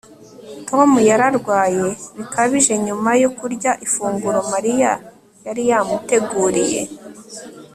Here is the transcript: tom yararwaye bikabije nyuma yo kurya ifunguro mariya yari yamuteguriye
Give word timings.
tom 0.69 0.89
yararwaye 1.09 1.85
bikabije 2.17 2.73
nyuma 2.85 3.09
yo 3.23 3.29
kurya 3.37 3.71
ifunguro 3.85 4.39
mariya 4.53 4.91
yari 5.45 5.63
yamuteguriye 5.69 6.81